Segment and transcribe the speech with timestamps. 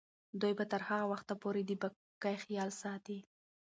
[0.41, 3.19] دوی به تر هغه وخته پورې د پاکۍ خیال ساتي.